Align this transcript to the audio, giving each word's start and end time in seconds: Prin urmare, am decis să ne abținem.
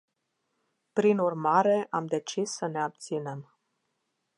Prin 0.93 1.17
urmare, 1.19 1.87
am 1.89 2.05
decis 2.05 2.51
să 2.51 2.67
ne 2.67 2.81
abținem. 2.81 3.55